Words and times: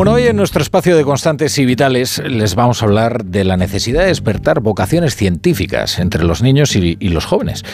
Bueno, 0.00 0.14
hoy 0.14 0.28
en 0.28 0.36
nuestro 0.36 0.62
espacio 0.62 0.96
de 0.96 1.04
constantes 1.04 1.58
y 1.58 1.66
vitales 1.66 2.22
les 2.24 2.54
vamos 2.54 2.80
a 2.80 2.86
hablar 2.86 3.26
de 3.26 3.44
la 3.44 3.58
necesidad 3.58 4.00
de 4.00 4.06
despertar 4.06 4.60
vocaciones 4.60 5.14
científicas 5.14 5.98
entre 5.98 6.24
los 6.24 6.40
niños 6.40 6.74
y, 6.74 6.96
los 7.10 7.26
jóvenes. 7.26 7.64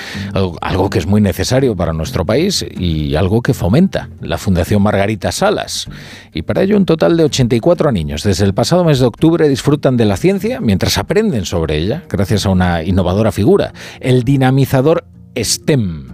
Algo, 0.60 0.90
que 0.90 0.98
es 0.98 1.06
muy 1.06 1.20
necesario 1.20 1.76
para 1.76 1.92
nuestro 1.92 2.26
país 2.26 2.66
y 2.68 3.14
algo 3.14 3.42
que 3.42 3.54
fomenta 3.54 4.08
la 4.20 4.38
Fundación 4.38 4.82
Margarita 4.82 5.30
Salas. 5.30 5.86
Y 6.34 6.42
para 6.42 6.62
ello 6.62 6.76
un 6.76 6.84
total 6.84 7.16
de 7.16 7.22
84 7.22 7.92
niños 7.92 8.24
desde 8.24 8.44
el 8.44 8.54
pasado 8.54 8.82
mes 8.82 8.98
de 8.98 9.06
octubre 9.06 9.48
disfrutan 9.48 9.96
de 9.96 10.06
la 10.06 10.16
ciencia 10.16 10.60
mientras 10.60 10.98
aprenden 10.98 11.44
sobre 11.44 11.76
ella 11.76 12.02
gracias 12.08 12.44
a 12.44 12.48
una 12.48 12.82
innovadora 12.82 13.30
figura, 13.30 13.72
el 14.00 14.24
dinamizador 14.24 15.04
STEM. 15.40 16.08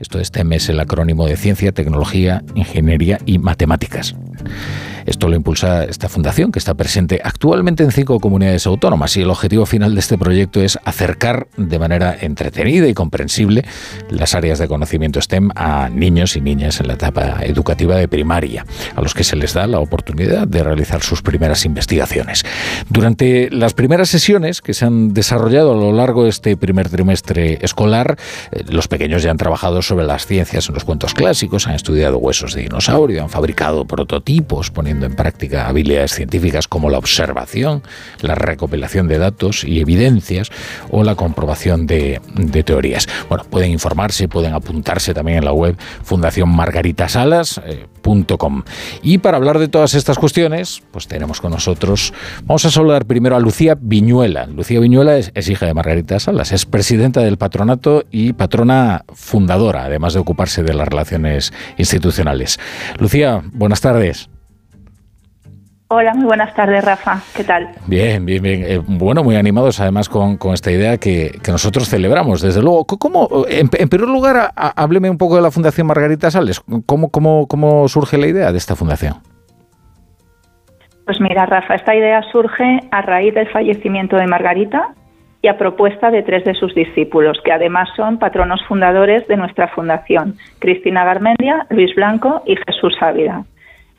Esto 0.00 0.22
STEM 0.22 0.52
es 0.52 0.68
el 0.68 0.80
acrónimo 0.80 1.26
de 1.26 1.38
Ciencia, 1.38 1.72
Tecnología, 1.72 2.44
Ingeniería 2.54 3.18
y 3.24 3.38
Matemáticas. 3.38 4.14
Esto 5.06 5.28
lo 5.28 5.36
impulsa 5.36 5.84
esta 5.84 6.08
fundación, 6.08 6.50
que 6.50 6.58
está 6.58 6.74
presente 6.74 7.20
actualmente 7.22 7.84
en 7.84 7.92
cinco 7.92 8.18
comunidades 8.18 8.66
autónomas 8.66 9.16
y 9.16 9.22
el 9.22 9.30
objetivo 9.30 9.64
final 9.64 9.94
de 9.94 10.00
este 10.00 10.18
proyecto 10.18 10.60
es 10.60 10.78
acercar 10.84 11.46
de 11.56 11.78
manera 11.78 12.16
entretenida 12.20 12.88
y 12.88 12.94
comprensible 12.94 13.64
las 14.10 14.34
áreas 14.34 14.58
de 14.58 14.66
conocimiento 14.66 15.20
STEM 15.20 15.50
a 15.54 15.88
niños 15.88 16.36
y 16.36 16.40
niñas 16.40 16.80
en 16.80 16.88
la 16.88 16.94
etapa 16.94 17.38
educativa 17.42 17.96
de 17.96 18.08
primaria, 18.08 18.66
a 18.96 19.00
los 19.00 19.14
que 19.14 19.22
se 19.22 19.36
les 19.36 19.54
da 19.54 19.66
la 19.66 19.78
oportunidad 19.78 20.48
de 20.48 20.64
realizar 20.64 21.02
sus 21.02 21.22
primeras 21.22 21.64
investigaciones. 21.64 22.44
Durante 22.88 23.48
las 23.50 23.74
primeras 23.74 24.08
sesiones 24.08 24.60
que 24.60 24.74
se 24.74 24.86
han 24.86 25.14
desarrollado 25.14 25.72
a 25.72 25.76
lo 25.76 25.92
largo 25.92 26.24
de 26.24 26.30
este 26.30 26.56
primer 26.56 26.88
trimestre 26.88 27.58
escolar, 27.62 28.18
eh, 28.50 28.64
los 28.68 28.88
pequeños 28.88 29.22
ya 29.22 29.30
han 29.30 29.36
trabajado 29.36 29.82
sobre 29.82 30.04
las 30.04 30.26
ciencias 30.26 30.68
en 30.68 30.74
los 30.74 30.84
cuentos 30.84 31.14
clásicos, 31.14 31.66
han 31.68 31.74
estudiado 31.74 32.18
huesos 32.18 32.54
de 32.54 32.62
dinosaurio, 32.62 33.22
han 33.22 33.30
fabricado 33.30 33.84
prototipos, 33.84 34.70
poniendo 34.70 34.95
en 35.04 35.14
práctica 35.14 35.68
habilidades 35.68 36.12
científicas 36.12 36.66
como 36.68 36.88
la 36.90 36.98
observación, 36.98 37.82
la 38.20 38.34
recopilación 38.34 39.08
de 39.08 39.16
datos 39.18 39.64
y 39.64 39.80
evidencias 39.80 40.50
o 40.90 41.02
la 41.04 41.14
comprobación 41.14 41.86
de, 41.86 42.20
teorías. 42.64 43.08
Bueno, 43.28 43.44
pueden 43.44 43.70
informarse, 43.70 44.28
pueden 44.28 44.54
apuntarse 44.54 45.14
también 45.14 45.38
en 45.38 45.44
la 45.44 45.52
web 45.52 45.76
fundacionmargaritasalas.com. 46.02 48.62
Y 49.02 49.18
para 49.18 49.36
hablar 49.36 49.58
de 49.58 49.68
todas 49.68 49.92
estas 49.94 50.18
cuestiones, 50.18 50.82
pues 50.90 51.06
tenemos 51.08 51.40
con 51.40 51.52
nosotros, 51.52 52.12
vamos 52.44 52.64
a 52.64 52.70
saludar 52.70 53.06
primero 53.06 53.36
a 53.36 53.40
Lucía 53.40 53.76
Viñuela. 53.80 54.46
Lucía 54.46 54.80
Viñuela 54.80 55.16
es, 55.16 55.30
es 55.34 55.48
hija 55.48 55.66
de 55.66 55.74
Margarita 55.74 56.20
Salas, 56.20 56.52
es 56.52 56.66
presidenta 56.66 57.20
del 57.20 57.36
patronato 57.36 58.04
y 58.10 58.32
patrona 58.32 59.04
fundadora, 59.12 59.84
además 59.84 60.14
de 60.14 60.20
ocuparse 60.20 60.62
de 60.62 60.74
las 60.74 60.88
relaciones 60.88 61.52
institucionales. 61.76 62.58
Lucía, 62.98 63.42
buenas 63.52 63.80
tardes. 63.80 64.28
Hola, 65.88 66.14
muy 66.14 66.24
buenas 66.24 66.52
tardes, 66.52 66.84
Rafa. 66.84 67.20
¿Qué 67.36 67.44
tal? 67.44 67.68
Bien, 67.86 68.26
bien, 68.26 68.42
bien. 68.42 68.64
Eh, 68.66 68.80
bueno, 68.84 69.22
muy 69.22 69.36
animados 69.36 69.78
además 69.80 70.08
con, 70.08 70.36
esta 70.52 70.72
idea 70.72 70.98
que, 70.98 71.38
nosotros 71.46 71.88
celebramos, 71.88 72.42
desde 72.42 72.60
luego. 72.60 72.86
¿Cómo, 72.86 73.44
en, 73.48 73.68
primer 73.68 74.08
lugar, 74.08 74.50
hábleme 74.56 75.08
un 75.08 75.16
poco 75.16 75.36
de 75.36 75.42
la 75.42 75.52
Fundación 75.52 75.86
Margarita 75.86 76.28
Sales. 76.28 76.60
¿Cómo, 76.86 77.10
cómo, 77.10 77.46
¿Cómo 77.46 77.86
surge 77.86 78.18
la 78.18 78.26
idea 78.26 78.50
de 78.50 78.58
esta 78.58 78.74
fundación? 78.74 79.14
Pues 81.04 81.20
mira, 81.20 81.46
Rafa, 81.46 81.76
esta 81.76 81.94
idea 81.94 82.20
surge 82.32 82.80
a 82.90 83.02
raíz 83.02 83.32
del 83.34 83.48
fallecimiento 83.50 84.16
de 84.16 84.26
Margarita 84.26 84.88
y 85.40 85.46
a 85.46 85.56
propuesta 85.56 86.10
de 86.10 86.24
tres 86.24 86.44
de 86.44 86.54
sus 86.54 86.74
discípulos, 86.74 87.38
que 87.44 87.52
además 87.52 87.88
son 87.94 88.18
patronos 88.18 88.60
fundadores 88.66 89.28
de 89.28 89.36
nuestra 89.36 89.68
fundación, 89.68 90.34
Cristina 90.58 91.04
Garmendia, 91.04 91.64
Luis 91.70 91.94
Blanco 91.94 92.42
y 92.44 92.56
Jesús 92.56 92.96
Ávila. 93.00 93.44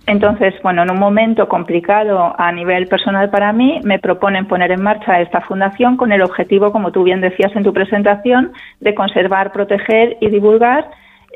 Entonces, 0.08 0.54
bueno, 0.64 0.84
en 0.84 0.92
un 0.92 1.00
momento 1.00 1.50
complicado 1.50 2.34
a 2.38 2.52
nivel 2.54 2.88
personal 2.88 3.30
para 3.30 3.52
mí, 3.52 3.82
me 3.84 4.00
proponen 4.00 4.48
poner 4.48 4.72
en 4.72 4.82
marcha 4.82 5.20
esta 5.20 5.42
fundación 5.42 5.98
con 5.98 6.14
el 6.14 6.22
objetivo, 6.22 6.72
como 6.72 6.94
tú 6.94 7.04
bien 7.04 7.20
decías 7.20 7.54
en 7.58 7.64
tu 7.64 7.74
presentación, 7.74 8.54
de 8.80 8.96
conservar, 8.96 9.52
proteger 9.52 10.16
y 10.22 10.30
divulgar 10.30 10.90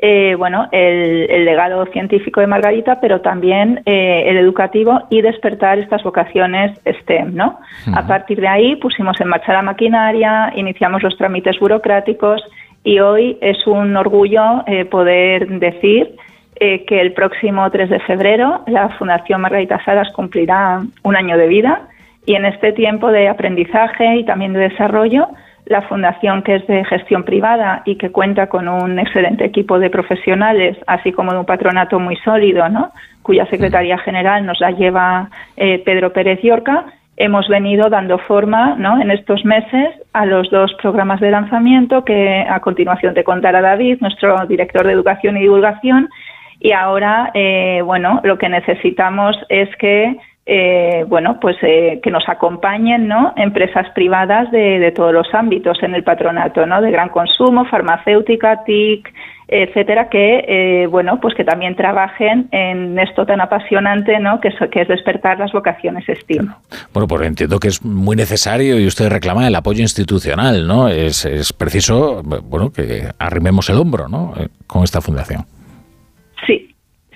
eh, 0.04 0.34
bueno, 0.36 0.68
el, 0.72 1.44
legado 1.44 1.84
científico 1.86 2.40
de 2.40 2.48
Margarita, 2.48 2.98
pero 2.98 3.20
también 3.20 3.82
eh, 3.84 4.24
el 4.26 4.38
educativo 4.38 5.02
y 5.10 5.20
despertar 5.20 5.78
estas 5.78 6.02
vocaciones 6.02 6.76
STEM, 6.84 7.36
¿no? 7.36 7.60
A 7.94 8.06
partir 8.06 8.40
de 8.40 8.48
ahí 8.48 8.76
pusimos 8.76 9.20
en 9.20 9.28
marcha 9.28 9.52
la 9.52 9.62
maquinaria, 9.62 10.52
iniciamos 10.56 11.02
los 11.02 11.16
trámites 11.16 11.56
burocráticos 11.60 12.42
y 12.82 12.98
hoy 12.98 13.38
es 13.40 13.64
un 13.66 13.96
orgullo 13.96 14.64
eh, 14.66 14.86
poder 14.86 15.46
decir 15.60 16.16
eh, 16.64 16.84
que 16.84 17.00
el 17.00 17.12
próximo 17.12 17.68
3 17.68 17.90
de 17.90 17.98
febrero 17.98 18.62
la 18.68 18.88
Fundación 18.90 19.40
Margarita 19.40 19.84
Salas 19.84 20.12
cumplirá 20.12 20.80
un 21.02 21.16
año 21.16 21.36
de 21.36 21.48
vida 21.48 21.88
y 22.24 22.36
en 22.36 22.44
este 22.44 22.70
tiempo 22.72 23.10
de 23.10 23.28
aprendizaje 23.28 24.18
y 24.18 24.24
también 24.24 24.52
de 24.52 24.68
desarrollo, 24.68 25.26
la 25.66 25.82
fundación 25.82 26.44
que 26.44 26.54
es 26.54 26.66
de 26.68 26.84
gestión 26.84 27.24
privada 27.24 27.82
y 27.84 27.96
que 27.96 28.12
cuenta 28.12 28.46
con 28.46 28.68
un 28.68 29.00
excelente 29.00 29.44
equipo 29.44 29.80
de 29.80 29.90
profesionales, 29.90 30.76
así 30.86 31.10
como 31.10 31.32
de 31.32 31.40
un 31.40 31.46
patronato 31.46 31.98
muy 31.98 32.14
sólido, 32.18 32.68
¿no? 32.68 32.92
cuya 33.22 33.44
secretaría 33.46 33.98
general 33.98 34.46
nos 34.46 34.60
la 34.60 34.70
lleva 34.70 35.30
eh, 35.56 35.82
Pedro 35.84 36.12
Pérez 36.12 36.42
Yorca, 36.42 36.84
hemos 37.16 37.48
venido 37.48 37.90
dando 37.90 38.18
forma 38.18 38.76
¿no? 38.78 39.02
en 39.02 39.10
estos 39.10 39.44
meses 39.44 39.96
a 40.12 40.26
los 40.26 40.48
dos 40.50 40.72
programas 40.74 41.18
de 41.18 41.32
lanzamiento 41.32 42.04
que 42.04 42.46
a 42.48 42.60
continuación 42.60 43.14
te 43.14 43.24
contará 43.24 43.60
David, 43.60 43.98
nuestro 44.00 44.46
director 44.46 44.86
de 44.86 44.92
Educación 44.92 45.36
y 45.36 45.40
Divulgación, 45.40 46.08
y 46.64 46.70
ahora, 46.70 47.32
eh, 47.34 47.82
bueno, 47.84 48.20
lo 48.22 48.38
que 48.38 48.48
necesitamos 48.48 49.36
es 49.48 49.68
que 49.76 50.16
eh, 50.44 51.04
bueno, 51.08 51.38
pues 51.40 51.56
eh, 51.62 52.00
que 52.02 52.10
nos 52.10 52.28
acompañen, 52.28 53.06
¿no? 53.06 53.32
Empresas 53.36 53.86
privadas 53.94 54.50
de, 54.50 54.92
todos 54.94 55.12
los 55.12 55.26
ámbitos 55.34 55.80
en 55.82 55.94
el 55.94 56.02
patronato, 56.04 56.66
¿no? 56.66 56.80
De 56.80 56.90
gran 56.90 57.10
consumo, 57.10 57.64
farmacéutica, 57.64 58.64
TIC, 58.64 59.08
etcétera, 59.46 60.08
que 60.08 60.88
bueno, 60.90 61.20
pues 61.20 61.34
que 61.34 61.44
también 61.44 61.76
trabajen 61.76 62.48
en 62.50 62.98
esto 62.98 63.24
tan 63.24 63.40
apasionante, 63.40 64.18
¿no? 64.18 64.40
Que 64.40 64.48
es, 64.48 64.54
que 64.70 64.82
es 64.82 64.88
despertar 64.88 65.38
las 65.38 65.52
vocaciones 65.52 66.04
STEAM. 66.06 66.54
Bueno, 66.92 67.06
pues 67.06 67.22
entiendo 67.22 67.60
que 67.60 67.68
es 67.68 67.84
muy 67.84 68.16
necesario 68.16 68.80
y 68.80 68.86
usted 68.86 69.10
reclama 69.10 69.46
el 69.46 69.54
apoyo 69.54 69.82
institucional, 69.82 70.66
¿no? 70.66 70.88
Es, 70.88 71.24
es 71.24 71.52
preciso, 71.52 72.22
bueno, 72.24 72.72
que 72.72 73.08
arrimemos 73.18 73.68
el 73.70 73.78
hombro, 73.78 74.08
¿no? 74.08 74.34
Con 74.66 74.82
esta 74.82 75.00
fundación. 75.00 75.44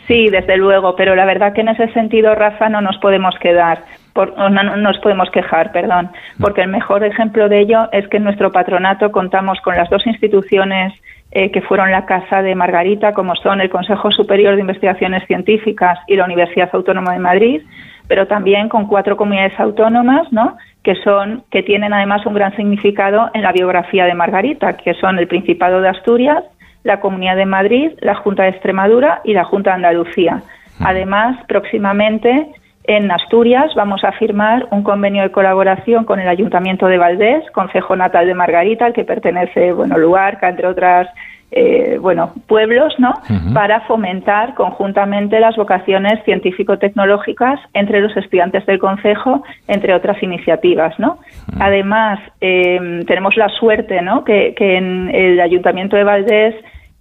Sí, 0.07 0.29
desde 0.31 0.57
luego, 0.57 0.95
pero 0.95 1.17
la 1.17 1.25
verdad 1.25 1.53
que 1.53 1.63
en 1.63 1.69
ese 1.69 1.93
sentido, 1.93 2.35
Rafa, 2.35 2.69
no 2.69 2.81
nos 2.81 2.97
podemos 2.99 3.35
quedar. 3.41 3.83
no, 4.15 4.77
nos 4.77 4.99
podemos 4.99 5.31
quejar, 5.31 5.73
perdón, 5.73 6.11
porque 6.41 6.63
el 6.63 6.69
mejor 6.69 7.05
ejemplo 7.05 7.49
de 7.49 7.61
ello 7.61 7.89
es 7.93 8.07
que 8.09 8.19
en 8.19 8.25
nuestro 8.25 8.53
patronato 8.53 9.11
contamos 9.11 9.61
con 9.61 9.77
las 9.77 9.91
dos 9.91 10.07
instituciones 10.07 10.93
eh, 11.33 11.51
que 11.51 11.61
fueron 11.61 11.91
la 11.91 12.07
casa 12.07 12.41
de 12.41 12.55
Margarita, 12.55 13.13
como 13.13 13.35
son 13.35 13.61
el 13.61 13.69
Consejo 13.69 14.13
Superior 14.13 14.55
de 14.55 14.61
Investigaciones 14.61 15.27
Científicas 15.27 15.99
y 16.07 16.15
la 16.15 16.25
Universidad 16.25 16.71
Autónoma 16.73 17.13
de 17.13 17.19
Madrid, 17.19 17.63
pero 18.07 18.29
también 18.29 18.69
con 18.69 18.87
cuatro 18.87 19.17
comunidades 19.17 19.59
autónomas, 19.59 20.33
¿no? 20.33 20.57
que 20.85 20.95
son 21.03 21.43
que 21.51 21.65
tienen 21.65 21.93
además 21.93 22.25
un 22.27 22.35
gran 22.35 22.55
significado 22.55 23.29
en 23.35 23.43
la 23.43 23.51
biografía 23.51 24.05
de 24.05 24.15
Margarita, 24.15 24.77
que 24.77 24.95
son 24.95 25.19
el 25.19 25.27
Principado 25.27 25.81
de 25.81 25.89
Asturias, 25.89 26.45
la 26.87 27.01
Comunidad 27.01 27.37
de 27.37 27.47
Madrid, 27.47 27.91
la 28.01 28.15
Junta 28.15 28.45
de 28.45 28.51
Extremadura 28.51 29.21
y 29.25 29.35
la 29.35 29.45
Junta 29.45 29.71
de 29.71 29.77
Andalucía. 29.77 30.43
Además, 30.81 31.37
próximamente 31.49 32.47
en 32.85 33.11
Asturias 33.11 33.75
vamos 33.75 34.05
a 34.05 34.13
firmar 34.13 34.69
un 34.71 34.85
convenio 34.85 35.25
de 35.25 35.33
colaboración 35.33 36.05
con 36.05 36.21
el 36.21 36.29
Ayuntamiento 36.29 36.87
de 36.87 36.99
Valdés, 36.99 37.43
Concejo 37.51 37.97
Natal 37.97 38.27
de 38.27 38.35
Margarita, 38.35 38.87
al 38.87 38.93
que 38.93 39.05
pertenece, 39.05 39.73
bueno, 39.73 39.99
Luarca, 39.99 40.49
entre 40.49 40.69
otras 40.69 41.09
eh, 41.51 41.99
bueno, 42.01 42.33
pueblos, 42.49 42.95
¿no? 42.99 43.15
Para 43.55 43.81
fomentar 43.83 44.55
conjuntamente 44.55 45.39
las 45.39 45.57
vocaciones 45.57 46.23
científico-tecnológicas 46.25 47.61
entre 47.73 48.01
los 48.01 48.17
estudiantes 48.17 48.67
del 48.67 48.79
Consejo, 48.79 49.43
entre 49.69 49.95
otras 49.95 50.21
iniciativas, 50.23 50.99
¿no? 50.99 51.19
Además, 51.59 52.19
eh, 52.41 53.05
tenemos 53.07 53.37
la 53.37 53.49
suerte, 53.49 54.03
¿no? 54.03 54.25
Que, 54.25 54.55
que 54.57 54.77
en 54.77 55.09
el 55.15 55.41
Ayuntamiento 55.41 55.97
de 55.97 56.05
Valdés 56.05 56.55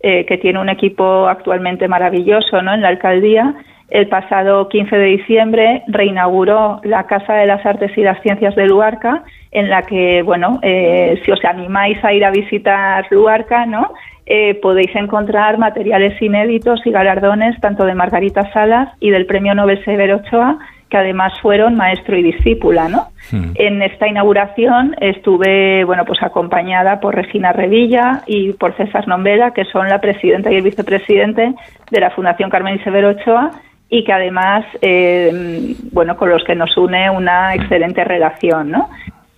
eh, 0.08 0.24
que 0.28 0.38
tiene 0.38 0.60
un 0.60 0.70
equipo 0.70 1.28
actualmente 1.28 1.88
maravilloso 1.88 2.62
¿no? 2.62 2.76
en 2.76 2.82
la 2.82 2.90
alcaldía, 2.90 3.56
el 3.90 4.08
pasado 4.08 4.70
15 4.70 4.96
de 4.96 5.06
diciembre 5.06 5.84
reinauguró 5.88 6.80
la 6.84 7.08
Casa 7.08 7.34
de 7.34 7.48
las 7.48 7.66
Artes 7.66 7.92
y 7.98 8.04
las 8.04 8.22
Ciencias 8.22 8.56
de 8.56 8.68
Luarca, 8.68 9.24
en 9.50 9.68
la 9.68 9.82
que, 9.82 10.22
bueno, 10.22 10.60
eh, 10.62 11.20
si 11.26 11.32
os 11.32 11.44
animáis 11.44 11.98
a 12.04 12.14
ir 12.14 12.24
a 12.24 12.30
visitar 12.30 13.08
Luarca, 13.10 13.66
¿no? 13.66 13.94
Eh, 14.28 14.54
podéis 14.62 14.96
encontrar 14.96 15.58
materiales 15.58 16.22
inéditos 16.22 16.86
y 16.86 16.92
galardones 16.92 17.60
tanto 17.60 17.84
de 17.86 17.96
Margarita 17.96 18.54
Salas 18.54 18.90
y 19.00 19.10
del 19.10 19.26
Premio 19.26 19.56
Nobel 19.56 19.84
Severo 19.86 20.18
Ochoa 20.18 20.60
que 20.90 20.98
además 20.98 21.34
fueron 21.42 21.76
maestro 21.76 22.18
y 22.18 22.24
discípula, 22.24 22.88
¿no? 22.88 23.08
Hmm. 23.32 23.52
En 23.56 23.82
esta 23.82 24.08
inauguración 24.08 24.96
estuve, 25.02 25.84
bueno, 25.84 26.06
pues 26.06 26.22
acompañada 26.22 27.00
por 27.00 27.16
Regina 27.16 27.52
Revilla 27.52 28.22
y 28.28 28.54
por 28.54 28.76
César 28.78 29.08
Nombela, 29.08 29.52
que 29.52 29.66
son 29.66 29.88
la 29.88 30.00
presidenta 30.00 30.52
y 30.52 30.56
el 30.56 30.62
vicepresidente 30.62 31.54
de 31.90 32.00
la 32.00 32.12
Fundación 32.12 32.50
Carmen 32.50 32.84
Severo 32.84 33.10
Ochoa, 33.10 33.52
y 33.90 34.04
que 34.04 34.14
además, 34.14 34.66
eh, 34.82 35.76
bueno, 35.92 36.18
con 36.18 36.30
los 36.30 36.44
que 36.44 36.56
nos 36.56 36.76
une 36.78 37.10
una 37.10 37.54
excelente 37.56 38.04
relación, 38.04 38.72
¿no? 38.72 38.90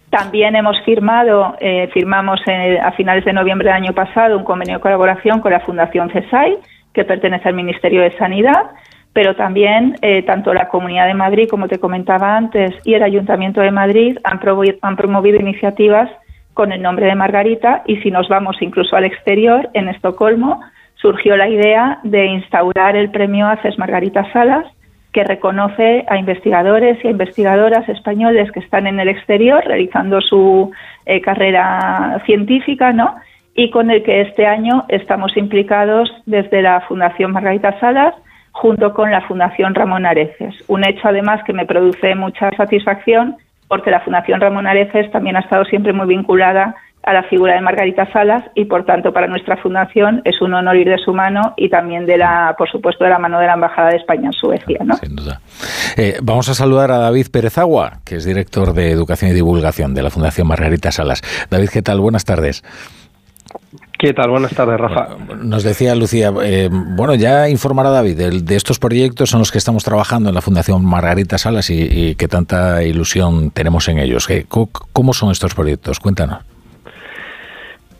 También 0.10 0.56
hemos 0.56 0.82
firmado, 0.84 1.58
eh, 1.60 1.90
firmamos 1.94 2.40
a 2.82 2.92
finales 2.94 3.26
de 3.26 3.34
noviembre 3.34 3.68
del 3.68 3.76
año 3.76 3.94
pasado 3.94 4.38
un 4.38 4.46
convenio 4.46 4.76
de 4.76 4.82
colaboración 4.82 5.42
con 5.42 5.52
la 5.52 5.60
Fundación 5.60 6.10
CESAI, 6.10 6.58
que 6.94 7.04
pertenece 7.04 7.50
al 7.50 7.56
Ministerio 7.56 8.02
de 8.02 8.18
Sanidad, 8.18 8.72
pero 9.18 9.36
también 9.36 9.96
eh, 10.04 10.22
tanto 10.22 10.54
la 10.54 10.68
Comunidad 10.68 11.08
de 11.08 11.16
Madrid, 11.16 11.50
como 11.50 11.68
te 11.68 11.80
comentaba 11.80 12.38
antes, 12.38 12.75
y 12.84 12.94
el 12.94 13.02
Ayuntamiento 13.02 13.62
de 13.62 13.72
Madrid 13.72 14.16
han, 14.24 14.38
promovido 14.96 15.40
iniciativas 15.40 16.08
con 16.54 16.72
el 16.72 16.84
nombre 16.84 17.08
de 17.08 17.16
Margarita 17.16 17.81
y 17.88 17.98
si 18.02 18.12
nos 18.12 18.30
vamos 18.30 18.58
incluso 18.62 18.96
al 18.96 19.06
exterior, 19.06 19.72
en 19.74 19.90
Estocolmo, 19.90 20.62
surgió 21.02 21.36
la 21.36 21.50
idea 21.50 22.00
de 22.04 22.28
instaurar 22.28 22.96
el 22.96 23.10
premio 23.10 23.48
Haces 23.48 23.80
Margarita 23.80 24.31
Salas, 24.31 24.66
que 25.12 25.24
reconoce 25.24 26.06
a 26.08 26.18
investigadores 26.20 27.04
y 27.04 27.08
a 27.08 27.10
investigadoras 27.10 27.90
españoles 27.90 28.52
que 28.52 28.60
están 28.60 28.86
en 28.86 29.00
el 29.00 29.08
exterior 29.08 29.63
realizando 29.66 30.22
su 30.22 30.72
eh, 31.08 31.22
carrera 31.22 32.22
científica, 32.28 32.94
¿no? 32.94 33.16
Y 33.56 33.72
con 33.72 33.90
el 33.90 34.04
que 34.04 34.22
este 34.22 34.46
año 34.46 34.86
estamos 34.90 35.36
implicados 35.38 36.08
desde 36.28 36.62
la 36.62 36.81
Fundación 36.81 37.31
Margarita 37.31 37.80
Salas 37.80 38.13
junto 38.57 38.92
con 38.94 39.12
la 39.12 39.21
Fundación 39.21 39.75
Ramón 39.75 40.06
Areces. 40.06 40.56
Un 40.68 40.83
hecho 40.83 41.07
además 41.07 41.42
que 41.45 41.54
me 41.54 41.65
produce 41.65 42.15
mucha 42.15 42.50
satisfacción 42.57 43.38
porque 43.68 43.92
la 43.92 44.00
Fundación 44.00 44.42
Ramón 44.42 44.65
Areces 44.65 45.12
también 45.12 45.36
ha 45.36 45.42
estado 45.42 45.63
siempre 45.65 45.94
muy 45.94 46.07
vinculada 46.07 46.75
a 47.04 47.13
la 47.13 47.24
figura 47.24 47.54
de 47.54 47.62
Margarita 47.62 48.12
Salas 48.12 48.44
y 48.56 48.65
por 48.65 48.83
tanto 48.83 49.13
para 49.13 49.27
nuestra 49.27 49.57
fundación 49.57 50.21
es 50.25 50.42
un 50.42 50.54
honor 50.56 50.75
ir 50.75 50.89
de 50.89 50.98
su 50.98 51.13
mano 51.13 51.54
y 51.56 51.69
también 51.69 52.06
de 52.06 52.18
la, 52.18 52.56
por 52.57 52.69
supuesto, 52.69 53.04
de 53.04 53.12
la 53.12 53.19
mano 53.19 53.39
de 53.39 53.45
la 53.45 53.54
Embajada 53.54 53.92
de 53.92 53.98
España 53.98 54.25
en 54.25 54.33
Suecia. 54.33 54.80
¿no? 54.83 54.95
Sin 54.95 55.15
duda. 55.15 55.39
Eh, 55.95 56.18
vamos 56.21 56.50
a 56.50 56.53
saludar 56.53 56.92
a 56.92 56.98
David 56.98 57.27
Pérez 57.31 57.57
Agua, 57.60 58.00
que 58.03 58.15
es 58.15 58.25
director 58.25 58.74
de 58.74 58.92
Educación 58.92 59.31
y 59.31 59.33
Divulgación 59.36 59.94
de 59.94 60.01
la 60.01 60.10
Fundación 60.10 60.48
Margarita 60.48 60.92
Salas. 60.92 61.21
David, 61.50 61.69
¿qué 61.71 61.81
tal? 61.83 62.00
Buenas 62.00 62.25
tardes. 62.25 62.63
¿Qué 63.98 64.14
tal? 64.14 64.30
Buenas 64.30 64.54
tardes, 64.54 64.80
Rafa. 64.80 65.08
Nos 65.42 65.64
decía 65.64 65.96
Lucía, 65.96 66.32
eh, 66.44 66.70
bueno, 66.72 67.16
ya 67.16 67.50
informar 67.50 67.88
a 67.88 67.90
David 67.90 68.44
de, 68.44 68.56
estos 68.56 68.78
proyectos 68.78 69.34
en 69.34 69.40
los 69.40 69.52
que 69.52 69.58
estamos 69.58 69.84
trabajando 69.84 70.30
en 70.30 70.36
la 70.36 70.42
Fundación 70.42 70.86
Margarita 70.86 71.40
Salas 71.40 71.72
y, 71.72 71.82
y 71.82 72.16
que 72.16 72.28
tanta 72.28 72.84
ilusión 72.84 73.50
tenemos 73.50 73.88
en 73.88 73.98
ellos. 73.98 74.28
¿Cómo 74.94 75.14
son 75.14 75.32
estos 75.32 75.56
proyectos? 75.56 76.00
Cuéntanos. 76.00 76.40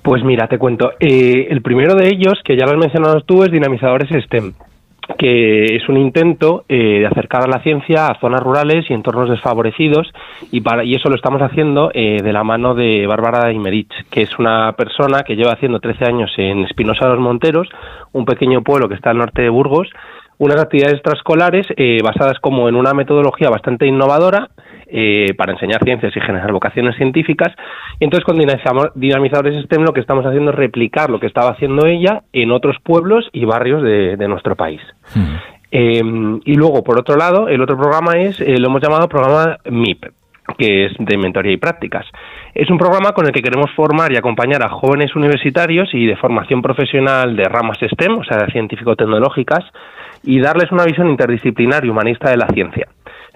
Pues 0.04 0.24
mira, 0.24 0.48
te 0.48 0.58
cuento. 0.58 0.92
Eh, 1.00 1.48
el 1.50 1.62
primero 1.62 1.96
de 1.96 2.08
ellos, 2.08 2.40
que 2.46 2.56
ya 2.56 2.66
lo 2.66 2.72
has 2.72 2.78
mencionado 2.78 3.22
tú, 3.22 3.44
es 3.44 3.52
Dinamizadores 3.52 4.10
STEM 4.26 4.54
que 5.18 5.76
es 5.76 5.88
un 5.88 5.98
intento 5.98 6.66
eh, 6.68 7.00
de 7.00 7.08
acercar 7.08 7.44
a 7.44 7.48
la 7.48 7.62
ciencia 7.64 8.08
a 8.08 8.20
zonas 8.20 8.42
rurales 8.42 8.90
y 8.90 8.94
entornos 8.94 9.30
desfavorecidos 9.30 10.12
y, 10.52 10.62
para, 10.62 10.84
y 10.84 10.96
eso 10.96 11.10
lo 11.10 11.16
estamos 11.16 11.42
haciendo 11.42 11.92
eh, 11.94 12.22
de 12.22 12.34
la 12.34 12.44
mano 12.44 12.76
de 12.76 13.08
Bárbara 13.08 13.52
Imerich, 13.52 13.92
que 14.10 14.22
es 14.22 14.38
una 14.38 14.74
persona 14.74 15.24
que 15.24 15.36
lleva 15.36 15.54
haciendo 15.54 15.80
13 15.80 16.06
años 16.06 16.32
en 16.38 16.66
Espinosa 16.66 17.06
de 17.06 17.12
los 17.12 17.22
Monteros, 17.22 17.70
un 18.12 18.26
pequeño 18.26 18.62
pueblo 18.62 18.90
que 18.90 18.96
está 18.96 19.12
al 19.12 19.18
norte 19.18 19.42
de 19.42 19.50
Burgos, 19.50 19.90
unas 20.40 20.60
actividades 20.60 20.96
extraescolares 20.96 21.68
eh, 21.78 22.00
basadas 22.04 22.40
como 22.40 22.70
en 22.70 22.76
una 22.76 22.94
metodología 22.94 23.50
bastante 23.50 23.88
innovadora 23.88 24.50
eh, 24.90 25.34
para 25.38 25.54
enseñar 25.54 25.84
ciencias 25.84 26.16
y 26.16 26.22
generar 26.22 26.52
vocaciones 26.52 26.96
científicas. 26.96 27.54
Y 28.00 28.06
entonces 28.06 28.24
con 28.26 28.38
dinamizadores 28.96 29.64
STEM 29.66 29.84
lo 29.84 29.94
que 29.94 30.00
estamos 30.00 30.26
haciendo 30.26 30.52
es 30.52 30.58
replicar 30.58 31.10
lo 31.10 31.20
que 31.20 31.28
estaba 31.28 31.52
haciendo 31.52 31.86
ella 31.86 32.24
en 32.32 32.52
otros 32.52 32.78
pueblos 32.84 33.30
y 33.34 33.46
barrios 33.46 33.84
de, 33.84 34.28
nuestro 34.28 34.56
país. 34.56 34.82
Hmm. 35.16 35.36
Em, 35.72 36.42
y 36.46 36.56
luego, 36.56 36.84
por 36.84 37.00
otro 37.00 37.18
lado, 37.18 37.50
el 37.50 37.62
otro 37.62 37.78
programa 37.78 38.14
es, 38.14 38.40
eh, 38.40 38.58
lo 38.58 38.68
hemos 38.68 38.82
llamado 38.82 39.10
programa 39.10 39.58
MIP, 39.70 40.06
que 40.58 40.86
es 40.86 40.94
de 40.98 41.18
mentoría 41.18 41.52
y 41.52 41.58
prácticas. 41.58 42.06
Es 42.54 42.70
un 42.70 42.78
programa 42.78 43.12
con 43.12 43.26
el 43.26 43.32
que 43.32 43.42
queremos 43.42 43.70
formar 43.76 44.12
y 44.12 44.18
acompañar 44.18 44.64
a 44.64 44.70
jóvenes 44.70 45.16
universitarios 45.16 45.94
y 45.94 46.06
de 46.06 46.16
formación 46.16 46.62
profesional 46.62 47.36
de 47.36 47.44
ramas 47.44 47.78
STEM, 47.80 48.20
o 48.20 48.24
sea, 48.24 48.48
científico-tecnológicas, 48.48 49.66
y 50.24 50.40
darles 50.40 50.72
una 50.72 50.86
visión 50.86 51.10
interdisciplinar 51.10 51.86
y 51.86 51.90
humanista 51.90 52.30
de 52.30 52.38
la 52.38 52.48
ciencia. 52.48 52.88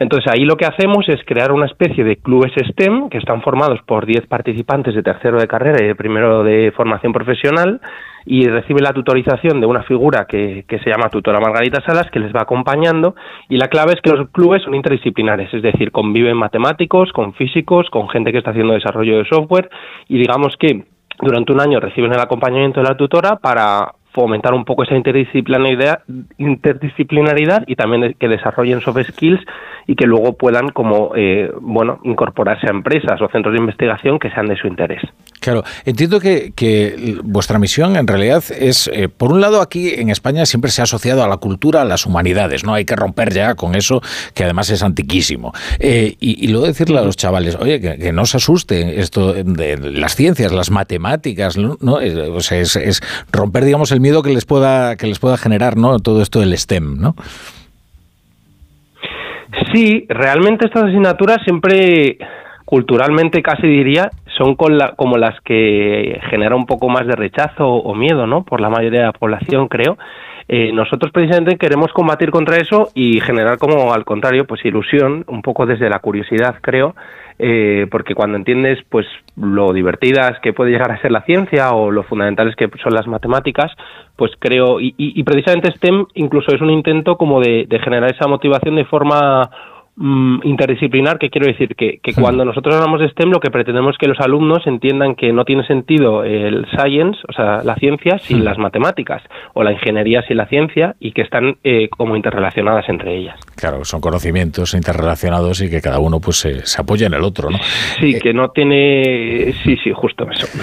Entonces 0.02 0.34
ahí 0.34 0.46
lo 0.46 0.58
que 0.58 0.66
hacemos 0.66 1.08
es 1.10 1.24
crear 1.28 1.52
una 1.52 1.68
especie 1.68 2.04
de 2.04 2.18
clubes 2.18 2.52
STEM 2.54 3.08
que 3.10 3.20
están 3.20 3.44
formados 3.44 3.82
por 3.86 4.08
10 4.08 4.26
participantes 4.26 4.96
de 4.96 5.04
tercero 5.04 5.40
de 5.40 5.48
carrera 5.48 5.78
y 5.80 5.86
de 5.86 5.94
primero 5.94 6.44
de 6.44 6.74
formación 6.76 7.14
profesional 7.14 7.80
y 8.26 8.48
reciben 8.48 8.84
la 8.84 8.94
tutorización 8.94 9.62
de 9.62 9.68
una 9.68 9.84
figura 9.84 10.26
que, 10.28 10.66
que, 10.68 10.80
se 10.80 10.90
llama 10.90 11.10
tutora 11.10 11.40
Margarita 11.40 11.84
Salas 11.86 12.10
que 12.10 12.20
les 12.20 12.34
va 12.34 12.42
acompañando 12.42 13.14
y 13.48 13.58
la 13.58 13.68
clave 13.68 13.94
es 13.94 14.02
que 14.02 14.10
los 14.10 14.28
clubes 14.32 14.64
son 14.64 14.74
interdisciplinares, 14.74 15.54
es 15.54 15.62
decir, 15.62 15.92
conviven 15.92 16.36
matemáticos, 16.36 17.12
con 17.12 17.36
físicos, 17.36 17.88
con 17.92 18.10
gente 18.10 18.32
que 18.32 18.40
está 18.40 18.50
haciendo 18.50 18.74
desarrollo 18.74 19.20
de 19.20 19.26
software 19.26 19.70
y 20.08 20.18
digamos 20.18 20.58
que 20.58 20.84
durante 21.22 21.54
un 21.54 21.62
año 21.62 21.80
reciben 21.80 22.12
el 22.12 22.20
acompañamiento 22.20 22.82
de 22.82 22.90
la 22.90 22.98
tutora 22.98 23.36
para 23.36 23.92
fomentar 24.14 24.54
un 24.54 24.66
poco 24.66 24.84
esa 24.84 24.96
interdisciplinaridad, 24.96 26.04
interdisciplinaridad 26.38 27.64
y 27.68 27.76
también 27.76 28.16
que 28.20 28.28
desarrollen 28.28 28.82
soft 28.82 29.04
skills 29.04 29.42
y 29.88 29.96
que 29.96 30.06
luego 30.06 30.34
puedan 30.34 30.70
como 30.70 31.16
eh, 31.16 31.52
bueno 31.62 32.00
incorporarse 32.04 32.68
a 32.68 32.72
empresas 32.72 33.22
o 33.22 33.28
centros 33.30 33.54
de 33.54 33.60
investigación 33.60 34.20
que 34.20 34.30
sean 34.32 34.48
de 34.48 34.56
su 34.56 34.68
interés. 34.68 35.02
Claro, 35.40 35.64
entiendo 35.86 36.20
que, 36.20 36.54
vuestra 37.24 37.58
misión 37.58 37.96
en 37.96 38.06
realidad 38.06 38.44
es, 38.52 38.88
eh, 38.94 39.10
por 39.10 39.32
un 39.32 39.42
lado 39.42 39.60
aquí 39.62 39.90
en 39.90 40.10
España 40.10 40.46
siempre 40.46 40.70
se 40.70 40.82
ha 40.82 40.84
asociado 40.84 41.24
a 41.24 41.28
la 41.28 41.38
cultura, 41.38 41.82
a 41.82 41.86
las 41.86 42.06
humanidades, 42.06 42.64
¿no? 42.64 42.76
Hay 42.76 42.86
que 42.86 42.96
romper 42.96 43.34
ya 43.34 43.56
con 43.56 43.74
eso 43.74 44.02
que 44.36 44.44
además 44.44 44.70
es 44.70 44.84
antiquísimo. 44.84 45.52
Eh, 45.80 46.16
y, 46.20 46.48
luego 46.50 46.68
decirle 46.68 47.00
a 47.00 47.02
los 47.02 47.18
chavales, 47.18 47.56
oye, 47.56 47.82
que, 47.82 48.12
no 48.12 48.26
se 48.26 48.38
asusten 48.38 48.90
esto 48.90 49.34
de 49.34 49.78
las 49.78 50.16
ciencias, 50.16 50.52
las 50.52 50.70
matemáticas, 50.70 51.58
¿no? 51.58 51.78
O 51.82 52.42
sea, 52.42 52.60
es, 52.60 52.76
es 52.76 53.02
romper, 53.32 53.66
digamos, 53.66 53.92
el 53.92 54.00
miedo 54.00 54.22
que 54.22 54.32
les 54.32 54.46
pueda 54.46 54.96
que 54.96 55.08
les 55.08 55.18
pueda 55.18 55.38
generar, 55.38 55.76
¿no? 55.76 56.00
Todo 56.00 56.22
esto 56.22 56.40
del 56.40 56.56
STEM, 56.58 57.00
¿no? 57.00 57.16
Sí, 59.74 60.06
realmente 60.10 60.66
estas 60.66 60.84
asignaturas 60.84 61.38
siempre 61.44 62.18
culturalmente 62.66 63.42
casi 63.42 63.68
diría 63.68 64.10
son 64.38 64.56
con 64.56 64.78
la, 64.78 64.94
como 64.96 65.18
las 65.18 65.40
que 65.42 66.20
genera 66.30 66.56
un 66.56 66.66
poco 66.66 66.90
más 66.90 67.06
de 67.06 67.16
rechazo 67.16 67.68
o 67.68 67.94
miedo, 67.94 68.28
¿no? 68.28 68.44
Por 68.44 68.62
la 68.62 68.70
mayoría 68.70 69.02
de 69.02 69.06
la 69.08 69.14
población, 69.14 69.68
creo. 69.68 69.98
Eh, 70.54 70.74
nosotros 70.74 71.14
precisamente 71.14 71.56
queremos 71.56 71.94
combatir 71.94 72.30
contra 72.30 72.58
eso 72.58 72.90
y 72.94 73.22
generar 73.22 73.58
como 73.58 73.94
al 73.94 74.04
contrario, 74.04 74.46
pues 74.46 74.66
ilusión, 74.66 75.24
un 75.30 75.42
poco 75.42 75.66
desde 75.66 75.90
la 75.90 76.00
curiosidad, 76.00 76.56
creo, 76.60 76.94
eh, 77.40 77.88
porque 77.90 78.14
cuando 78.16 78.36
entiendes 78.36 78.78
pues 78.90 79.08
lo 79.38 79.72
divertidas 79.72 80.42
que 80.42 80.52
puede 80.52 80.72
llegar 80.72 80.92
a 80.92 81.00
ser 81.02 81.14
la 81.14 81.22
ciencia 81.22 81.72
o 81.72 81.90
lo 81.90 82.04
fundamentales 82.04 82.58
que 82.58 82.70
son 82.84 82.94
las 82.94 83.08
matemáticas, 83.08 83.72
pues 84.18 84.34
creo, 84.40 84.82
y, 84.82 85.24
precisamente 85.24 85.72
STEM 85.72 86.06
incluso 86.16 86.54
es 86.54 86.60
un 86.60 86.70
intento 86.70 87.16
como 87.16 87.40
de 87.40 87.80
generar 87.82 88.12
esa 88.12 88.28
motivación 88.28 88.76
de 88.76 88.84
forma 88.84 89.50
interdisciplinar, 90.44 91.20
que 91.20 91.30
quiero 91.30 91.48
decir 91.48 91.76
que, 91.76 92.00
que 92.02 92.14
cuando 92.14 92.44
nosotros 92.44 92.76
hablamos 92.76 93.00
de 93.00 93.10
STEM 93.10 93.30
lo 93.30 93.40
que 93.40 93.52
pretendemos 93.52 93.94
es 93.94 93.98
que 93.98 94.08
los 94.08 94.20
alumnos 94.20 94.66
entiendan 94.66 95.16
que 95.16 95.32
no 95.32 95.46
tiene 95.46 95.66
sentido 95.66 96.24
el 96.24 96.66
science, 96.76 97.20
o 97.28 97.34
sea, 97.34 97.64
la 97.64 97.76
ciencia, 97.76 98.18
sin 98.20 98.44
las 98.44 98.58
matemáticas, 98.58 99.22
o 99.54 99.64
la 99.64 99.72
ingeniería 99.72 100.22
sin 100.28 100.38
la 100.38 100.48
ciencia, 100.48 100.96
y 101.00 101.12
que 101.12 101.22
están 101.22 101.58
eh, 101.64 101.90
como 101.90 102.16
interrelacionadas 102.16 102.90
entre 102.90 103.18
ellas. 103.18 103.40
Claro, 103.56 103.86
son 103.86 104.02
conocimientos 104.02 104.74
interrelacionados 104.74 105.62
y 105.62 105.70
que 105.70 105.82
cada 105.82 106.00
uno 106.00 106.20
pues 106.20 106.38
se, 106.38 106.62
apoya 106.80 107.08
en 107.08 107.14
el 107.14 107.24
otro, 107.24 107.50
¿no? 107.50 107.60
Sí, 108.00 108.20
que 108.20 108.34
no 108.34 108.50
tiene... 108.50 109.54
Sí, 109.64 109.78
sí, 109.84 109.92
justo 109.94 110.28
eso. 110.30 110.48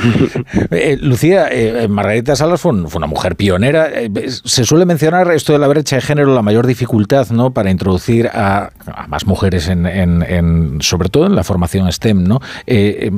Eh, 0.70 0.96
Lucía, 1.00 1.48
eh, 1.50 1.88
Margarita 1.88 2.36
Salas 2.36 2.60
fue, 2.60 2.72
una 2.72 3.06
mujer 3.06 3.36
pionera. 3.36 3.88
se 4.26 4.64
suele 4.64 4.84
mencionar 4.84 5.30
esto 5.30 5.52
de 5.52 5.58
la 5.58 5.68
brecha 5.68 5.96
de 5.96 6.02
género, 6.02 6.34
la 6.34 6.42
mayor 6.42 6.66
dificultad, 6.66 7.28
¿no?, 7.30 7.52
para 7.52 7.70
introducir 7.70 8.28
a, 8.28 8.70
a 8.86 9.06
más 9.06 9.26
mujeres, 9.28 9.68
en, 9.68 10.80
sobre 10.80 11.08
todo 11.08 11.26
en 11.26 11.36
la 11.36 11.44
formación 11.44 11.90
STEM, 11.92 12.24
¿no? 12.24 12.40
Eh, 12.66 13.08
eh, 13.08 13.10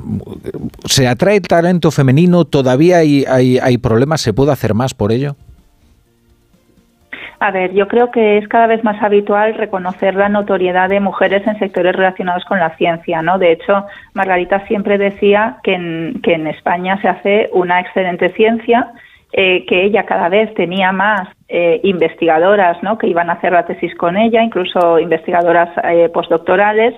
¿Se 0.85 1.09
atrae 1.09 1.41
talento 1.41 1.91
femenino? 1.91 2.45
¿Todavía 2.45 2.99
hay, 2.99 3.25
hay, 3.27 3.79
problemas? 3.79 4.21
¿Se 4.21 4.35
puede 4.35 4.53
hacer 4.53 4.75
más 4.75 4.93
por 4.93 5.13
ello? 5.13 5.37
A 7.39 7.51
ver, 7.53 7.73
yo 7.73 7.89
creo 7.89 8.11
que 8.11 8.37
es 8.37 8.47
cada 8.49 8.67
vez 8.67 8.85
más 8.85 9.03
habitual 9.03 9.55
reconocer 9.55 10.15
la 10.15 10.29
notoriedad 10.29 10.91
de 10.91 11.01
mujeres 11.01 11.47
en 11.47 11.59
sectores 11.59 11.97
relacionados 11.97 12.45
con 12.45 12.59
la 12.59 12.77
ciencia, 12.77 13.23
¿no? 13.23 13.39
De 13.39 13.53
hecho, 13.53 13.87
Margarita 14.13 14.67
siempre 14.67 14.99
decía 14.99 15.57
que 15.63 15.75
en, 15.75 16.21
que 16.23 16.35
en 16.35 16.47
España 16.49 17.01
se 17.01 17.09
hace 17.09 17.49
una 17.55 17.81
excelente 17.81 18.29
ciencia, 18.31 18.93
eh, 19.33 19.65
que 19.67 19.85
ella 19.85 20.05
cada 20.07 20.29
vez 20.29 20.53
tenía 20.55 20.91
más 20.91 21.29
eh, 21.49 21.81
investigadoras 21.85 22.83
¿no? 22.83 22.99
que 22.99 23.07
iban 23.07 23.31
a 23.31 23.35
hacer 23.35 23.53
la 23.53 23.65
tesis 23.65 23.95
con 23.95 24.17
ella, 24.17 24.43
incluso 24.43 24.99
investigadoras 24.99 25.71
eh, 25.85 26.09
postdoctorales, 26.13 26.95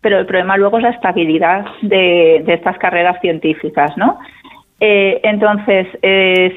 pero 0.00 0.18
el 0.18 0.26
problema 0.26 0.56
luego 0.56 0.78
es 0.78 0.84
la 0.84 0.90
estabilidad 0.90 1.66
de, 1.82 2.44
estas 2.46 2.78
carreras 2.78 3.20
científicas, 3.20 3.96
¿no? 3.96 4.18
Eh, 4.80 5.20
entonces, 5.22 5.86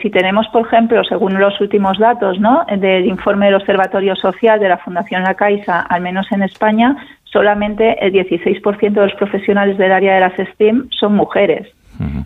si 0.02 0.10
tenemos, 0.10 0.48
por 0.50 0.66
ejemplo, 0.66 1.02
según 1.06 1.40
los 1.40 1.62
últimos 1.62 1.98
datos 1.98 2.40
¿no? 2.40 2.66
del 2.78 3.06
informe 3.06 3.46
del 3.46 3.56
Observatorio 3.56 4.16
Social 4.16 4.60
de 4.60 4.68
la 4.68 4.80
Fundación 4.80 5.24
La 5.24 5.36
Caixa, 5.36 5.82
al 5.82 6.02
menos 6.02 6.30
en 6.32 6.42
España, 6.44 6.98
solamente 7.24 7.96
el 8.06 8.12
16% 8.12 8.92
de 8.92 9.02
los 9.02 9.14
profesionales 9.14 9.78
del 9.78 9.92
área 9.92 10.16
de 10.16 10.20
las 10.20 10.34
STEAM 10.34 10.90
son 10.90 11.16
mujeres. 11.16 11.68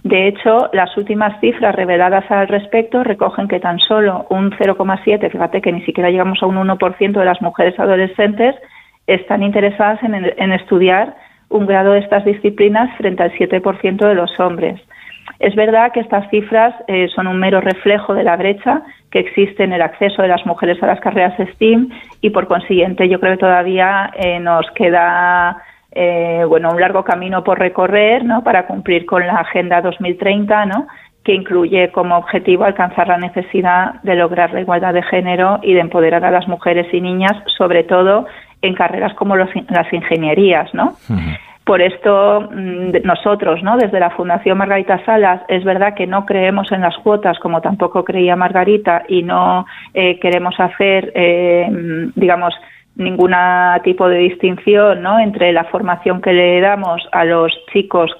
De 0.03 0.27
hecho, 0.27 0.69
las 0.73 0.95
últimas 0.97 1.39
cifras 1.39 1.75
reveladas 1.75 2.29
al 2.29 2.47
respecto 2.47 3.03
recogen 3.03 3.47
que 3.47 3.59
tan 3.59 3.79
solo 3.79 4.25
un 4.29 4.51
0,7, 4.51 5.31
fíjate 5.31 5.61
que 5.61 5.71
ni 5.71 5.81
siquiera 5.83 6.09
llegamos 6.09 6.41
a 6.41 6.47
un 6.47 6.57
1% 6.57 7.11
de 7.11 7.25
las 7.25 7.41
mujeres 7.41 7.79
adolescentes 7.79 8.55
están 9.07 9.43
interesadas 9.43 9.99
en, 10.03 10.51
estudiar 10.51 11.15
un 11.49 11.65
grado 11.65 11.93
de 11.93 11.99
estas 11.99 12.23
disciplinas 12.23 12.95
frente 12.97 13.23
al 13.23 13.31
7% 13.33 14.07
de 14.07 14.15
los 14.15 14.39
hombres. 14.39 14.79
Es 15.39 15.55
verdad 15.55 15.91
que 15.91 16.01
estas 16.01 16.29
cifras 16.29 16.73
eh, 16.87 17.07
son 17.15 17.27
un 17.27 17.39
mero 17.39 17.61
reflejo 17.61 18.13
de 18.13 18.23
la 18.23 18.37
brecha 18.37 18.83
que 19.09 19.19
existe 19.19 19.63
en 19.63 19.73
el 19.73 19.81
acceso 19.81 20.21
de 20.21 20.27
las 20.27 20.45
mujeres 20.45 20.81
a 20.81 20.87
las 20.87 20.99
carreras 20.99 21.35
STEAM 21.53 21.89
y, 22.21 22.29
por 22.29 22.47
consiguiente, 22.47 23.09
yo 23.09 23.19
creo 23.19 23.33
que 23.33 23.39
todavía 23.39 24.11
eh, 24.15 24.39
nos 24.39 24.69
queda 24.71 25.61
eh, 25.91 26.45
bueno, 26.47 26.71
un 26.71 26.79
largo 26.79 27.03
camino 27.03 27.43
por 27.43 27.59
recorrer 27.59 28.23
¿no? 28.23 28.43
para 28.43 28.65
cumplir 28.65 29.05
con 29.05 29.25
la 29.25 29.35
Agenda 29.35 29.81
2030, 29.81 30.65
¿no? 30.65 30.87
que 31.23 31.33
incluye 31.33 31.91
como 31.91 32.17
objetivo 32.17 32.63
alcanzar 32.63 33.07
la 33.07 33.17
necesidad 33.17 34.01
de 34.01 34.15
lograr 34.15 34.53
la 34.53 34.61
igualdad 34.61 34.93
de 34.93 35.03
género 35.03 35.59
y 35.61 35.73
de 35.73 35.81
empoderar 35.81 36.25
a 36.25 36.31
las 36.31 36.47
mujeres 36.47 36.87
y 36.93 37.01
niñas, 37.01 37.33
sobre 37.57 37.83
todo 37.83 38.25
en 38.61 38.73
carreras 38.73 39.13
como 39.15 39.35
las 39.35 39.93
ingenierías, 39.93 40.73
¿no? 40.73 40.93
Por 41.63 41.81
esto 41.81 42.49
mm, 42.51 43.03
nosotros, 43.03 43.61
¿no? 43.61 43.77
Desde 43.77 43.99
la 43.99 44.09
Fundación 44.11 44.57
Margarita 44.57 45.03
Salas, 45.05 45.41
es 45.47 45.63
verdad 45.63 45.93
que 45.93 46.07
no 46.07 46.25
creemos 46.25 46.71
en 46.71 46.81
las 46.81 46.97
cuotas 46.97 47.37
como 47.39 47.61
tampoco 47.61 48.03
creía 48.03 48.35
Margarita 48.35 49.03
y 49.07 49.21
no 49.21 49.65
eh, 49.93 50.19
queremos 50.19 50.59
hacer, 50.59 51.11
eh, 51.13 51.67
digamos, 52.15 52.55
ningún 52.95 53.33
tipo 53.83 54.07
de 54.07 54.17
distinción 54.17 55.01
¿no? 55.01 55.19
entre 55.19 55.51
la 55.53 55.63
formación 55.65 56.21
que 56.21 56.33
le 56.33 56.59
damos 56.61 57.01
a 57.11 57.25
los 57.25 57.51
chicos 57.71 58.11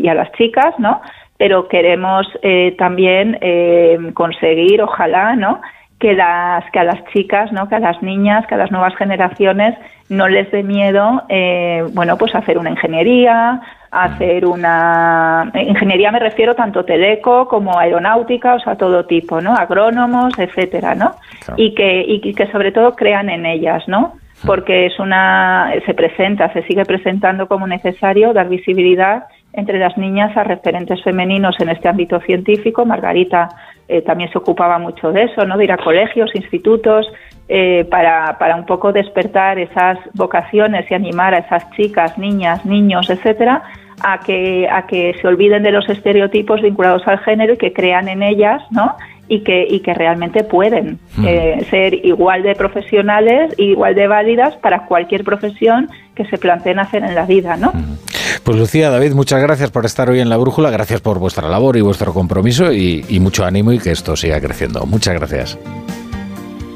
y 0.00 0.08
a 0.08 0.14
las 0.14 0.32
chicas, 0.32 0.74
¿no? 0.78 1.00
pero 1.36 1.68
queremos 1.68 2.26
eh, 2.42 2.74
también 2.78 3.38
eh, 3.40 3.98
conseguir, 4.14 4.80
ojalá, 4.82 5.34
¿no? 5.34 5.60
que 5.98 6.14
las 6.14 6.64
que 6.72 6.78
a 6.78 6.84
las 6.84 7.04
chicas, 7.12 7.52
¿no? 7.52 7.68
que 7.68 7.76
a 7.76 7.80
las 7.80 8.02
niñas, 8.02 8.46
que 8.46 8.54
a 8.54 8.58
las 8.58 8.70
nuevas 8.70 8.94
generaciones 8.96 9.76
no 10.08 10.28
les 10.28 10.50
dé 10.50 10.62
miedo, 10.62 11.22
eh, 11.28 11.84
bueno, 11.94 12.16
pues 12.16 12.34
hacer 12.34 12.58
una 12.58 12.70
ingeniería, 12.70 13.60
hacer 13.92 14.46
una 14.46 15.52
ingeniería 15.54 16.10
me 16.10 16.18
refiero 16.18 16.54
tanto 16.54 16.82
teleco 16.84 17.46
como 17.46 17.78
aeronáutica, 17.78 18.54
o 18.54 18.58
sea, 18.58 18.74
todo 18.74 19.04
tipo, 19.04 19.40
¿no? 19.42 19.54
Agrónomos, 19.54 20.36
etcétera, 20.38 20.94
¿no? 20.94 21.14
Y 21.56 21.74
que 21.74 22.02
y 22.06 22.20
que 22.32 22.50
sobre 22.50 22.72
todo 22.72 22.96
crean 22.96 23.28
en 23.28 23.44
ellas, 23.44 23.84
¿no? 23.86 24.14
Porque 24.46 24.86
es 24.86 24.98
una 24.98 25.70
se 25.84 25.92
presenta, 25.92 26.50
se 26.54 26.62
sigue 26.62 26.84
presentando 26.86 27.46
como 27.46 27.66
necesario 27.66 28.32
dar 28.32 28.48
visibilidad 28.48 29.24
entre 29.52 29.78
las 29.78 29.98
niñas 29.98 30.34
a 30.38 30.44
referentes 30.44 31.02
femeninos 31.04 31.54
en 31.60 31.68
este 31.68 31.88
ámbito 31.88 32.18
científico. 32.20 32.86
Margarita 32.86 33.48
eh, 33.88 34.00
también 34.00 34.32
se 34.32 34.38
ocupaba 34.38 34.78
mucho 34.78 35.12
de 35.12 35.24
eso, 35.24 35.44
¿no? 35.44 35.58
De 35.58 35.64
ir 35.64 35.72
a 35.72 35.76
colegios, 35.76 36.34
institutos, 36.34 37.06
eh, 37.48 37.86
para, 37.90 38.38
para 38.38 38.56
un 38.56 38.64
poco 38.64 38.92
despertar 38.92 39.58
esas 39.58 39.98
vocaciones 40.14 40.90
y 40.90 40.94
animar 40.94 41.34
a 41.34 41.38
esas 41.38 41.70
chicas, 41.72 42.16
niñas, 42.16 42.64
niños, 42.64 43.10
etcétera, 43.10 43.62
a 44.02 44.20
que, 44.20 44.68
a 44.70 44.86
que 44.86 45.14
se 45.20 45.26
olviden 45.26 45.62
de 45.62 45.72
los 45.72 45.88
estereotipos 45.88 46.62
vinculados 46.62 47.02
al 47.06 47.18
género 47.20 47.54
y 47.54 47.56
que 47.56 47.72
crean 47.72 48.08
en 48.08 48.22
ellas, 48.22 48.62
¿no? 48.70 48.96
Y 49.28 49.40
que, 49.40 49.66
y 49.68 49.80
que 49.80 49.94
realmente 49.94 50.44
pueden 50.44 50.98
mm. 51.16 51.24
eh, 51.26 51.66
ser 51.70 51.94
igual 52.04 52.42
de 52.42 52.54
profesionales, 52.54 53.54
igual 53.56 53.94
de 53.94 54.06
válidas 54.06 54.56
para 54.56 54.86
cualquier 54.86 55.24
profesión 55.24 55.88
que 56.14 56.24
se 56.26 56.36
planteen 56.38 56.78
hacer 56.78 57.02
en 57.02 57.14
la 57.14 57.24
vida, 57.24 57.56
¿no? 57.56 57.72
Mm. 57.72 57.96
Pues 58.44 58.58
Lucía, 58.58 58.90
David, 58.90 59.12
muchas 59.12 59.40
gracias 59.42 59.70
por 59.70 59.84
estar 59.84 60.10
hoy 60.10 60.20
en 60.20 60.28
La 60.28 60.36
Brújula, 60.36 60.70
gracias 60.70 61.00
por 61.00 61.18
vuestra 61.18 61.48
labor 61.48 61.76
y 61.76 61.80
vuestro 61.80 62.12
compromiso 62.12 62.72
y, 62.72 63.04
y 63.08 63.20
mucho 63.20 63.44
ánimo 63.44 63.72
y 63.72 63.78
que 63.78 63.90
esto 63.90 64.16
siga 64.16 64.40
creciendo. 64.40 64.84
Muchas 64.86 65.14
gracias. 65.14 65.58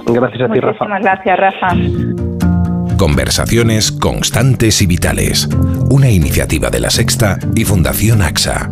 Gracias 0.07 0.41
a 0.41 0.53
ti, 0.53 0.61
Rafa. 0.61 0.85
Muchísimas 0.85 1.03
gracias, 1.03 1.39
Rafa. 1.39 2.25
Conversaciones 2.97 3.93
constantes 3.93 4.81
y 4.81 4.87
vitales. 4.87 5.47
Una 5.91 6.09
iniciativa 6.09 6.71
de 6.71 6.81
la 6.81 6.88
Sexta 6.88 7.38
y 7.55 7.65
Fundación 7.65 8.23
AXA. 8.23 8.71